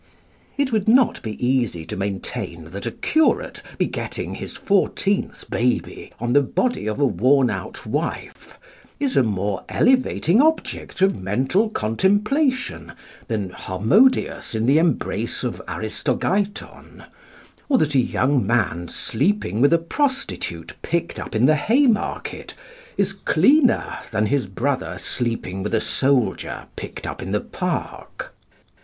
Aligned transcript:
It 0.57 0.71
would 0.71 0.87
not 0.87 1.21
be 1.21 1.33
easy 1.45 1.85
to 1.85 1.95
maintain 1.95 2.63
that 2.71 2.87
a 2.87 2.91
curate 2.91 3.61
begetting 3.77 4.33
his 4.33 4.55
fourteenth 4.57 5.47
baby 5.47 6.11
on 6.19 6.33
the 6.33 6.41
body 6.41 6.87
of 6.87 6.99
a 6.99 7.05
worn 7.05 7.51
out 7.51 7.85
wife 7.85 8.57
is 8.99 9.15
a 9.15 9.21
more 9.21 9.63
elevating 9.69 10.41
object 10.41 11.03
of 11.03 11.21
mental 11.21 11.69
contemplation 11.69 12.93
than 13.27 13.51
Harmodius 13.51 14.55
in 14.55 14.65
the 14.65 14.79
embrace 14.79 15.43
of 15.43 15.61
Aristogeiton, 15.67 17.03
or 17.69 17.77
that 17.77 17.93
a 17.93 17.99
young 18.01 18.43
man 18.43 18.87
sleeping 18.87 19.61
with 19.61 19.71
a 19.71 19.77
prostitute 19.77 20.73
picked 20.81 21.19
up 21.19 21.35
in 21.35 21.45
the 21.45 21.55
Haymarket 21.55 22.55
is 22.97 23.13
cleaner 23.13 23.99
than 24.09 24.25
his 24.25 24.47
brother 24.47 24.97
sleeping 24.97 25.61
with 25.61 25.75
a 25.75 25.79
soldier 25.79 26.65
picked 26.75 27.05
up 27.05 27.21
in 27.21 27.31
the 27.31 27.39
Park. 27.41 28.33